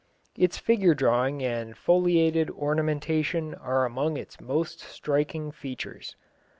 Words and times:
Its 0.35 0.57
figure 0.57 0.95
drawing 0.95 1.43
and 1.43 1.77
foliated 1.77 2.49
ornamentation 2.49 3.53
are 3.53 3.85
among 3.85 4.17
its 4.17 4.39
most 4.41 4.79
striking 4.79 5.51
features. 5.51 6.15